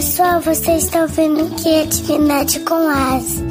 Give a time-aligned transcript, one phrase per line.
[0.00, 3.44] pessoal, vocês estão vendo Criatividade com Asa.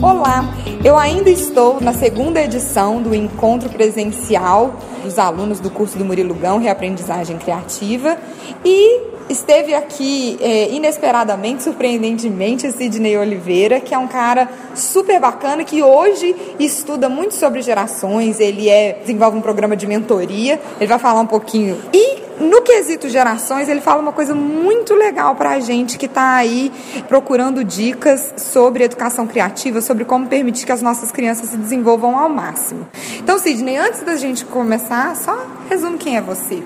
[0.00, 0.44] Olá,
[0.84, 6.32] eu ainda estou na segunda edição do encontro presencial dos alunos do curso do Murilo
[6.34, 8.16] Gão, Reaprendizagem Criativa,
[8.64, 15.82] e esteve aqui é, inesperadamente, surpreendentemente, Sidney Oliveira, que é um cara super bacana, que
[15.82, 21.20] hoje estuda muito sobre gerações, ele é, desenvolve um programa de mentoria, ele vai falar
[21.20, 21.78] um pouquinho.
[21.92, 26.34] E no quesito gerações, ele fala uma coisa muito legal para a gente que está
[26.34, 26.70] aí
[27.08, 32.28] procurando dicas sobre educação criativa, sobre como permitir que as nossas crianças se desenvolvam ao
[32.28, 32.86] máximo.
[33.18, 36.62] Então, Sidney, antes da gente começar, só resume quem é você.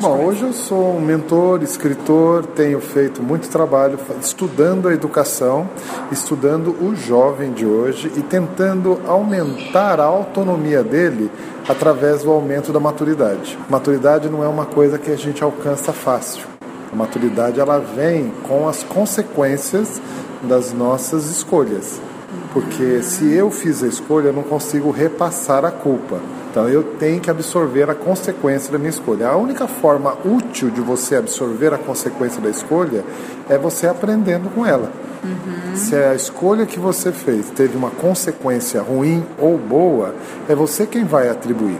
[0.00, 5.68] Bom, hoje eu sou um mentor, escritor, tenho feito muito trabalho estudando a educação,
[6.10, 11.30] estudando o jovem de hoje e tentando aumentar a autonomia dele
[11.68, 13.58] através do aumento da maturidade.
[13.68, 16.46] Maturidade não é uma coisa que a gente alcança fácil.
[16.90, 20.00] A maturidade ela vem com as consequências
[20.42, 22.00] das nossas escolhas.
[22.54, 26.18] Porque se eu fiz a escolha, eu não consigo repassar a culpa.
[26.58, 29.28] Então eu tenho que absorver a consequência da minha escolha.
[29.28, 33.04] A única forma útil de você absorver a consequência da escolha
[33.48, 34.90] é você aprendendo com ela.
[35.22, 35.76] Uhum.
[35.76, 40.16] Se a escolha que você fez teve uma consequência ruim ou boa,
[40.48, 41.78] é você quem vai atribuir.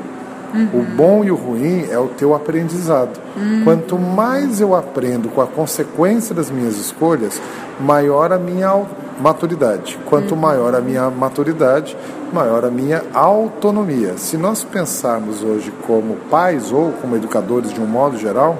[0.55, 0.81] Uhum.
[0.81, 3.19] O bom e o ruim é o teu aprendizado.
[3.37, 3.65] Uhum.
[3.65, 7.43] Quanto mais eu aprendo com a consequência das minhas escolhas,
[7.81, 8.87] maior a minha
[9.21, 9.99] maturidade.
[10.07, 10.41] Quanto uhum.
[10.41, 11.97] maior a minha maturidade,
[12.35, 14.17] maior a minha autonomia.
[14.17, 18.59] Se nós pensarmos hoje como pais ou como educadores de um modo geral,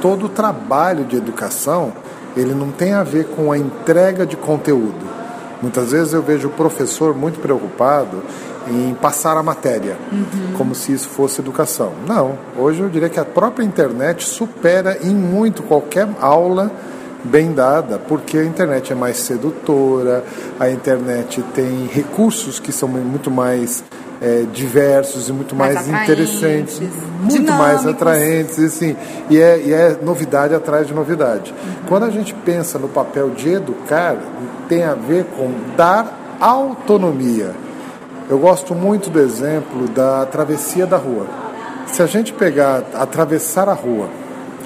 [0.00, 1.92] todo o trabalho de educação
[2.36, 5.06] ele não tem a ver com a entrega de conteúdo.
[5.62, 8.22] Muitas vezes eu vejo o professor muito preocupado
[8.68, 10.54] em passar a matéria, uhum.
[10.58, 11.92] como se isso fosse educação.
[12.06, 16.70] Não, hoje eu diria que a própria internet supera em muito qualquer aula
[17.26, 20.24] bem dada, porque a internet é mais sedutora,
[20.58, 23.84] a internet tem recursos que são muito mais
[24.20, 27.58] é, diversos e muito mais, mais interessantes, muito dinâmicos.
[27.58, 28.96] mais atraentes, assim,
[29.28, 31.52] e é, e é novidade atrás de novidade.
[31.52, 31.88] Uhum.
[31.88, 34.16] Quando a gente pensa no papel de educar,
[34.68, 37.52] tem a ver com dar autonomia.
[38.28, 41.26] Eu gosto muito do exemplo da travessia da rua.
[41.86, 44.08] Se a gente pegar, atravessar a rua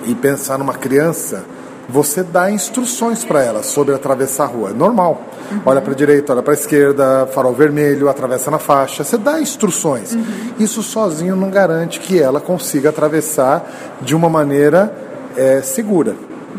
[0.07, 1.45] e pensar numa criança,
[1.91, 4.71] você dá instruções para ela sobre atravessar a rua.
[4.71, 5.23] É normal.
[5.51, 5.61] Uhum.
[5.67, 9.05] Olha para a direita, olha para a esquerda, farol vermelho, atravessa na faixa.
[9.05, 10.15] Você dá instruções.
[10.15, 10.25] Uhum.
[10.59, 13.69] Isso sozinho não garante que ela consiga atravessar
[14.01, 14.95] de uma maneira
[15.37, 16.15] é, segura.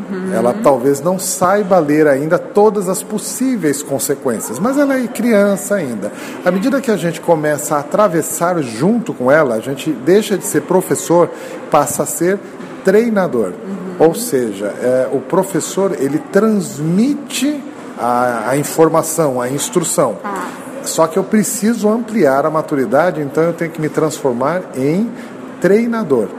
[0.10, 0.34] Uhum.
[0.34, 6.12] Ela talvez não saiba ler ainda todas as possíveis consequências, mas ela é criança ainda.
[6.46, 10.46] À medida que a gente começa a atravessar junto com ela, a gente deixa de
[10.46, 11.30] ser professor,
[11.70, 12.40] passa a ser
[12.84, 13.54] treinador.
[14.02, 17.64] Ou seja, é, o professor ele transmite
[18.00, 20.18] a, a informação, a instrução.
[20.24, 20.48] Ah.
[20.82, 25.08] Só que eu preciso ampliar a maturidade, então eu tenho que me transformar em
[25.62, 26.30] treinador.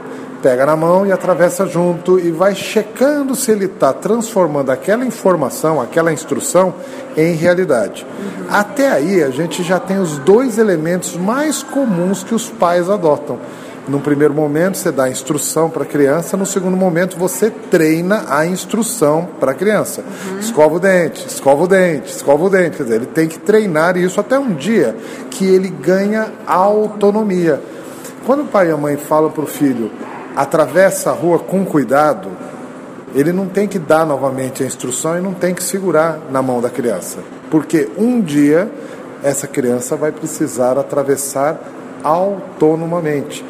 [0.41, 5.79] Pega na mão e atravessa junto e vai checando se ele está transformando aquela informação,
[5.79, 6.73] aquela instrução
[7.15, 8.05] em realidade.
[8.05, 8.45] Uhum.
[8.49, 13.39] Até aí a gente já tem os dois elementos mais comuns que os pais adotam
[13.87, 18.45] num primeiro momento você dá instrução para a criança, no segundo momento você treina a
[18.45, 20.01] instrução para a criança.
[20.01, 20.39] Uhum.
[20.39, 22.77] Escova o dente, escova o dente, escova o dente.
[22.77, 24.95] Quer dizer, ele tem que treinar isso até um dia
[25.29, 27.61] que ele ganha autonomia.
[28.25, 29.91] Quando o pai e a mãe falam para o filho,
[30.35, 32.29] atravessa a rua com cuidado,
[33.13, 36.61] ele não tem que dar novamente a instrução e não tem que segurar na mão
[36.61, 37.19] da criança.
[37.51, 38.71] Porque um dia
[39.21, 41.59] essa criança vai precisar atravessar
[42.03, 43.43] autonomamente.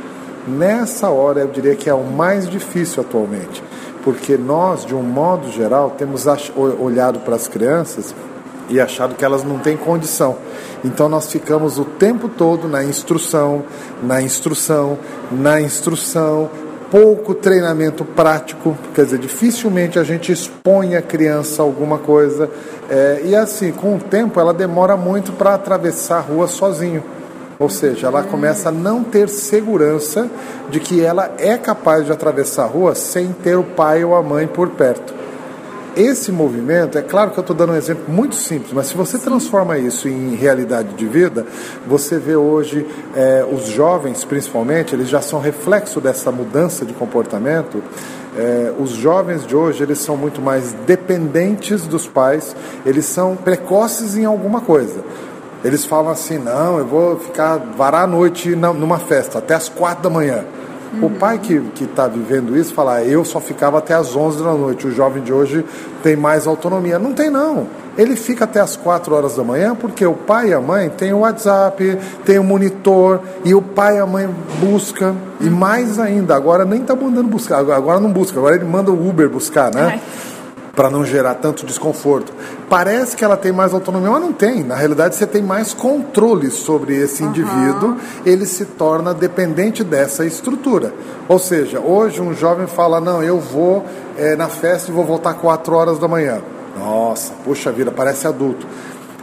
[0.47, 3.63] Nessa hora eu diria que é o mais difícil atualmente,
[4.03, 8.13] porque nós, de um modo geral, temos olhado para as crianças
[8.69, 10.37] e achado que elas não têm condição.
[10.83, 13.63] Então nós ficamos o tempo todo na instrução,
[14.01, 14.97] na instrução,
[15.31, 16.49] na instrução,
[16.91, 22.49] pouco treinamento prático, quer dizer, dificilmente a gente expõe a criança a alguma coisa.
[22.89, 27.03] É, e assim, com o tempo, ela demora muito para atravessar a rua sozinho.
[27.59, 30.29] Ou seja, ela começa a não ter segurança
[30.69, 34.23] de que ela é capaz de atravessar a rua sem ter o pai ou a
[34.23, 35.23] mãe por perto.
[35.95, 39.19] Esse movimento, é claro que eu estou dando um exemplo muito simples, mas se você
[39.19, 41.45] transforma isso em realidade de vida,
[41.85, 42.83] você vê hoje
[43.15, 47.83] é, os jovens, principalmente, eles já são reflexo dessa mudança de comportamento.
[48.35, 54.17] É, os jovens de hoje eles são muito mais dependentes dos pais, eles são precoces
[54.17, 55.03] em alguma coisa.
[55.63, 60.03] Eles falam assim: não, eu vou ficar varar a noite numa festa, até as quatro
[60.03, 60.43] da manhã.
[60.93, 61.07] Uhum.
[61.07, 64.53] O pai que está vivendo isso fala, ah, eu só ficava até as 11 da
[64.53, 65.65] noite, o jovem de hoje
[66.03, 66.99] tem mais autonomia.
[66.99, 67.67] Não tem não.
[67.97, 71.13] Ele fica até as 4 horas da manhã porque o pai e a mãe têm
[71.13, 75.15] o WhatsApp, tem o monitor e o pai e a mãe busca.
[75.39, 79.09] E mais ainda, agora nem está mandando buscar, agora não busca, agora ele manda o
[79.09, 79.99] Uber buscar, né?
[80.75, 82.33] Para não gerar tanto desconforto.
[82.67, 84.63] Parece que ela tem mais autonomia, mas não tem.
[84.63, 87.29] Na realidade, você tem mais controle sobre esse uhum.
[87.29, 90.91] indivíduo, ele se torna dependente dessa estrutura.
[91.27, 93.85] Ou seja, hoje um jovem fala: Não, eu vou
[94.17, 96.41] é, na festa e vou voltar 4 horas da manhã.
[96.77, 98.65] Nossa, puxa vida, parece adulto.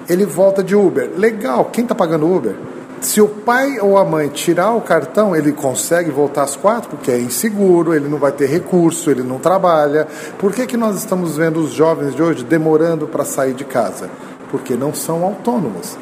[0.09, 1.11] Ele volta de Uber.
[1.17, 2.55] Legal, quem está pagando Uber?
[3.01, 7.11] Se o pai ou a mãe tirar o cartão, ele consegue voltar às quatro, porque
[7.11, 10.07] é inseguro, ele não vai ter recurso, ele não trabalha.
[10.39, 14.11] Por que, que nós estamos vendo os jovens de hoje demorando para sair de casa?
[14.51, 15.97] Porque não são autônomos.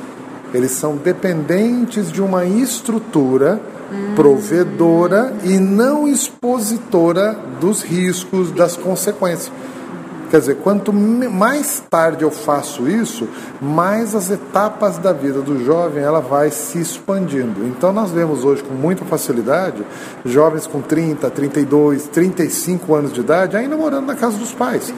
[0.53, 3.61] Eles são dependentes de uma estrutura
[4.15, 9.53] provedora e não expositora dos riscos, das consequências.
[10.31, 13.27] Quer dizer, quanto mais tarde eu faço isso,
[13.63, 17.67] mais as etapas da vida do jovem ela vai se expandindo.
[17.67, 19.85] Então nós vemos hoje com muita facilidade
[20.25, 24.93] jovens com 30, 32, 35 anos de idade ainda morando na casa dos pais.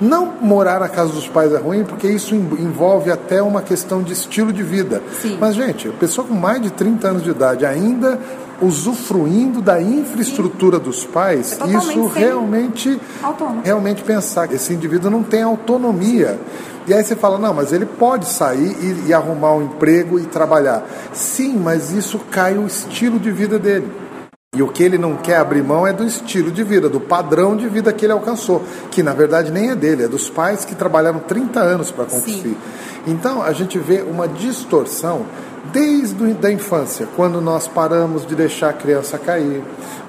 [0.00, 4.12] Não morar na casa dos pais é ruim, porque isso envolve até uma questão de
[4.12, 5.02] estilo de vida.
[5.20, 5.36] Sim.
[5.40, 8.18] Mas, gente, a pessoa com mais de 30 anos de idade ainda
[8.62, 13.00] usufruindo da infraestrutura dos pais, é isso realmente,
[13.64, 16.38] realmente pensar que esse indivíduo não tem autonomia.
[16.86, 20.24] E aí você fala, não, mas ele pode sair e, e arrumar um emprego e
[20.24, 20.84] trabalhar.
[21.12, 23.90] Sim, mas isso cai o estilo de vida dele.
[24.60, 27.56] E o que ele não quer abrir mão é do estilo de vida, do padrão
[27.56, 30.74] de vida que ele alcançou, que na verdade nem é dele, é dos pais que
[30.74, 32.50] trabalharam 30 anos para conquistar.
[33.06, 35.24] Então a gente vê uma distorção
[35.72, 39.62] desde a infância, quando nós paramos de deixar a criança cair,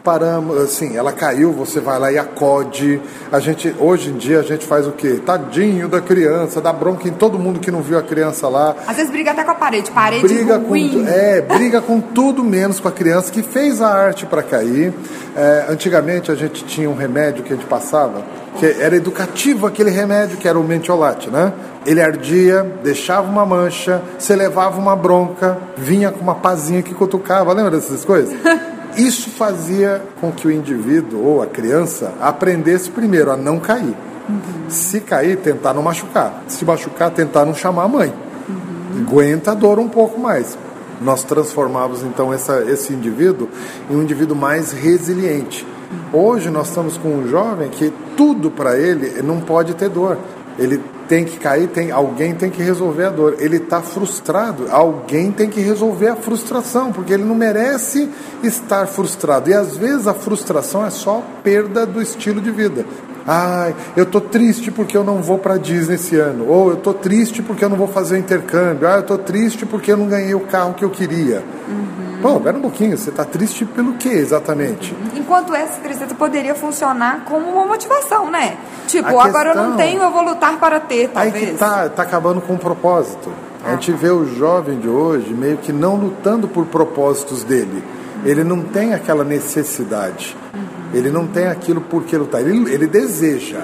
[0.04, 3.02] paramos, assim, ela caiu, você vai lá e acode.
[3.32, 5.22] A gente, hoje em dia, a gente faz o quê?
[5.26, 8.76] Tadinho da criança, dá bronca em todo mundo que não viu a criança lá.
[8.88, 11.04] Às vezes briga até com a parede, parede briga ruim.
[11.04, 14.94] Com, é, briga com tudo menos com a criança que fez a arte para cair.
[15.36, 18.24] É, antigamente a gente tinha um remédio que a gente passava,
[18.62, 21.52] que era educativo aquele remédio, que era o mentiolate, né?
[21.84, 27.54] Ele ardia, deixava uma mancha, você levava uma bronca, vinha com uma pazinha que cutucava,
[27.54, 28.38] lembra dessas coisas?
[28.96, 33.96] Isso fazia com que o indivíduo ou a criança aprendesse primeiro a não cair.
[34.30, 34.70] Uhum.
[34.70, 36.44] Se cair, tentar não machucar.
[36.48, 38.14] Se machucar, tentar não chamar a mãe.
[38.48, 39.06] Uhum.
[39.08, 40.56] Aguenta a dor um pouco mais.
[41.02, 43.50] Nós transformávamos então essa, esse indivíduo
[43.90, 45.66] em um indivíduo mais resiliente.
[46.14, 50.18] Hoje nós estamos com um jovem que tudo para ele não pode ter dor.
[50.60, 53.36] Ele tem que cair, tem, alguém tem que resolver a dor.
[53.40, 58.10] Ele está frustrado, alguém tem que resolver a frustração, porque ele não merece
[58.44, 59.50] estar frustrado.
[59.50, 62.86] E às vezes a frustração é só perda do estilo de vida.
[63.26, 66.46] Ai, eu tô triste porque eu não vou para Disney esse ano.
[66.50, 68.88] Ou eu tô triste porque eu não vou fazer o intercâmbio.
[68.88, 71.44] Ah, eu tô triste porque eu não ganhei o carro que eu queria.
[71.70, 72.11] Uhum.
[72.22, 74.96] Pô, pera um pouquinho, você está triste pelo que exatamente?
[75.16, 78.58] Enquanto essa tristeza poderia funcionar como uma motivação, né?
[78.88, 81.36] Tipo, questão, agora eu não tenho, eu vou lutar para ter, talvez.
[81.36, 83.32] Aí que tá, tá acabando com o propósito.
[83.64, 83.72] A ah.
[83.72, 87.84] gente vê o jovem de hoje meio que não lutando por propósitos dele.
[88.24, 90.36] Ele não tem aquela necessidade.
[90.54, 90.62] Uhum.
[90.94, 92.42] Ele não tem aquilo por que lutar.
[92.42, 93.62] Ele, ele deseja.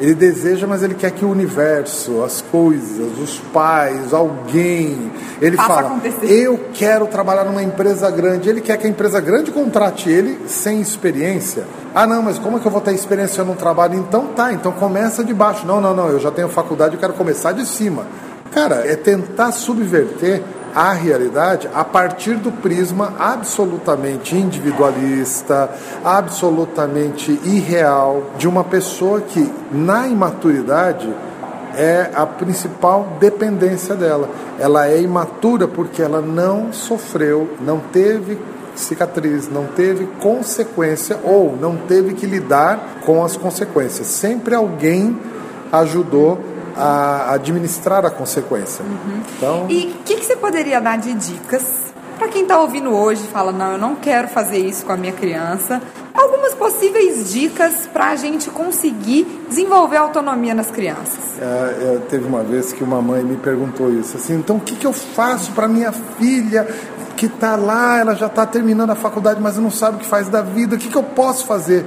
[0.00, 5.12] Ele deseja, mas ele quer que o universo, as coisas, os pais, alguém.
[5.40, 6.26] Ele Faça fala: acontecer.
[6.26, 8.48] Eu quero trabalhar numa empresa grande.
[8.48, 11.64] Ele quer que a empresa grande contrate ele sem experiência.
[11.94, 13.94] Ah, não, mas como é que eu vou ter experiência no trabalho?
[13.94, 15.64] Então tá, então começa de baixo.
[15.66, 18.06] Não, não, não, eu já tenho faculdade, eu quero começar de cima.
[18.50, 20.42] Cara, é tentar subverter
[20.74, 25.70] a realidade a partir do prisma absolutamente individualista,
[26.04, 31.08] absolutamente irreal de uma pessoa que, na imaturidade,
[31.76, 34.28] é a principal dependência dela.
[34.58, 38.38] Ela é imatura porque ela não sofreu, não teve
[38.74, 44.08] cicatriz, não teve consequência ou não teve que lidar com as consequências.
[44.08, 45.16] Sempre alguém
[45.72, 46.40] ajudou
[46.76, 48.84] a administrar a consequência.
[48.84, 49.20] Uhum.
[49.36, 49.66] Então...
[49.68, 51.84] E o que, que você poderia dar de dicas
[52.18, 54.96] para quem está ouvindo hoje e fala, não, eu não quero fazer isso com a
[54.96, 55.80] minha criança?
[56.12, 61.38] Algumas possíveis dicas para a gente conseguir desenvolver autonomia nas crianças.
[61.40, 64.76] É, é, teve uma vez que uma mãe me perguntou isso, assim, então o que,
[64.76, 66.66] que eu faço para minha filha
[67.16, 70.28] que está lá, ela já está terminando a faculdade, mas não sabe o que faz
[70.28, 71.84] da vida, o que, que eu posso fazer?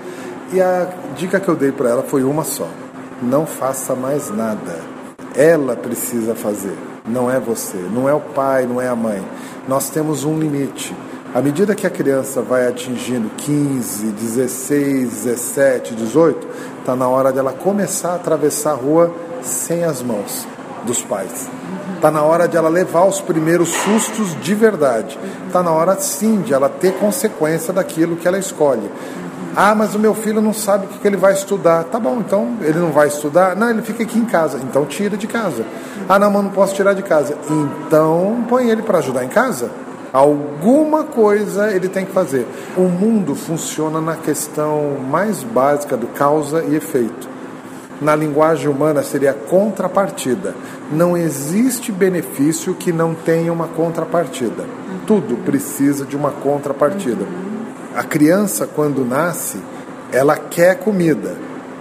[0.53, 2.67] E a dica que eu dei para ela foi uma só
[3.21, 4.79] não faça mais nada.
[5.35, 9.23] Ela precisa fazer, não é você, não é o pai, não é a mãe.
[9.67, 10.95] Nós temos um limite.
[11.33, 16.47] À medida que a criança vai atingindo 15, 16, 17, 18,
[16.79, 20.47] está na hora dela começar a atravessar a rua sem as mãos
[20.85, 21.49] dos pais.
[21.95, 25.19] Está na hora de ela levar os primeiros sustos de verdade.
[25.47, 28.89] Está na hora, sim, de ela ter consequência daquilo que ela escolhe.
[29.59, 31.85] Ah, mas o meu filho não sabe o que ele vai estudar.
[31.85, 33.55] Tá bom, então ele não vai estudar?
[33.55, 34.59] Não, ele fica aqui em casa.
[34.59, 35.65] Então tira de casa.
[36.07, 37.35] Ah, não, mas não posso tirar de casa.
[37.49, 39.71] Então põe ele para ajudar em casa.
[40.13, 42.45] Alguma coisa ele tem que fazer.
[42.77, 47.27] O mundo funciona na questão mais básica do causa e efeito.
[47.99, 50.53] Na linguagem humana seria contrapartida.
[50.91, 54.65] Não existe benefício que não tenha uma contrapartida.
[55.07, 57.46] Tudo precisa de uma contrapartida.
[57.97, 59.57] A criança, quando nasce,
[60.11, 61.35] ela quer comida.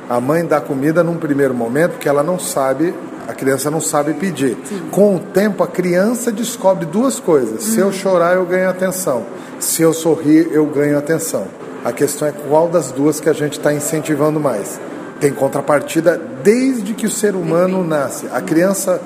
[0.09, 2.95] A mãe dá comida num primeiro momento porque ela não sabe
[3.29, 4.57] a criança não sabe pedir.
[4.65, 4.83] Sim.
[4.91, 9.27] Com o tempo, a criança descobre duas coisas: se eu chorar, eu ganho atenção,
[9.59, 11.47] se eu sorrir, eu ganho atenção.
[11.85, 14.81] A questão é qual das duas que a gente está incentivando mais.
[15.21, 18.29] Tem contrapartida desde que o ser humano nasce.
[18.33, 19.01] A criança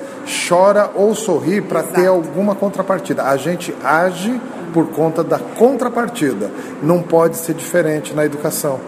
[0.47, 3.23] chora ou sorri para ter alguma contrapartida.
[3.23, 4.39] A gente age
[4.73, 6.49] por conta da contrapartida.
[6.81, 8.79] Não pode ser diferente na educação.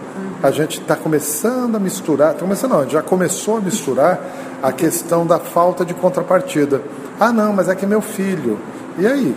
[0.42, 4.20] A gente está começando a misturar, tá começando não, já começou a misturar
[4.62, 6.82] a questão da falta de contrapartida.
[7.18, 8.58] Ah, não, mas é que é meu filho.
[8.98, 9.34] E aí?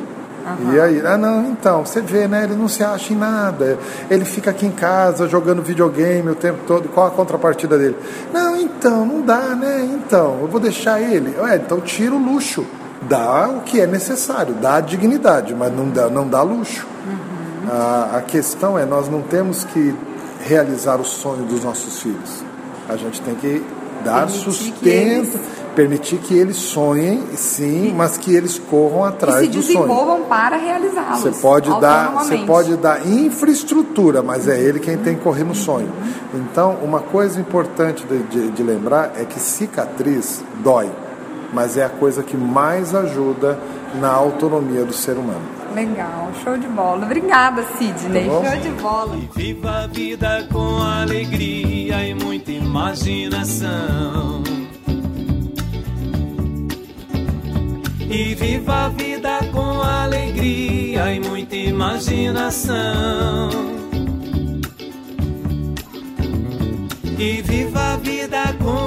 [0.59, 0.73] Uhum.
[0.73, 2.45] E aí, ah não, então, você vê, né?
[2.45, 3.77] Ele não se acha em nada.
[4.09, 6.87] Ele fica aqui em casa jogando videogame o tempo todo.
[6.89, 7.97] Qual a contrapartida dele?
[8.33, 9.87] Não, então, não dá, né?
[9.93, 11.35] Então, eu vou deixar ele.
[11.39, 12.65] Ué, então tira o luxo.
[13.03, 16.87] Dá o que é necessário, dá dignidade, mas não dá, não dá luxo.
[17.05, 17.71] Uhum.
[17.71, 19.95] A, a questão é, nós não temos que
[20.41, 22.43] realizar o sonho dos nossos filhos.
[22.89, 23.63] A gente tem que
[24.03, 25.39] dar permitir sustento, que eles...
[25.75, 29.79] permitir que eles sonhem, sim, mas que eles corram atrás e se do sonho.
[29.79, 31.21] desenvolvam para realizá-los.
[31.21, 35.55] Você pode dar, você pode dar infraestrutura, mas é ele quem tem que correr no
[35.55, 35.91] sonho.
[36.33, 40.89] Então, uma coisa importante de, de, de lembrar é que cicatriz dói,
[41.53, 43.57] mas é a coisa que mais ajuda
[43.95, 45.57] na autonomia do ser humano.
[45.73, 47.05] Legal, show de bola.
[47.05, 48.27] Obrigada, Sidney.
[48.27, 49.15] Tá show de bola.
[49.15, 54.43] E viva a vida com alegria e muita imaginação.
[58.09, 62.77] E viva a vida com alegria e muita imaginação.
[67.19, 68.86] E viva a vida com alegria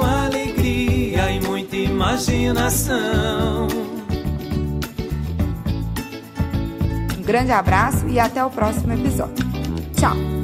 [2.01, 3.67] imaginação.
[7.23, 9.45] grande abraço e até o próximo episódio.
[9.95, 10.40] Tchau!